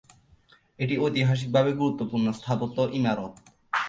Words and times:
এটি 0.79 0.95
ঐতিহাসিকভাবে 0.97 1.71
গুরুত্বপূর্ণ 1.73 2.27
স্থাপত্য 2.31 2.77
ইমারত। 2.93 3.33